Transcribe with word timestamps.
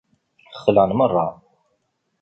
Xelɛen 0.63 0.91
merra. 0.97 1.27